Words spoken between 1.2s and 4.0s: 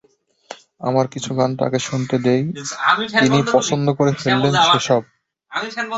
গান তাঁকে শুনতে দিই, তিনি পছন্দ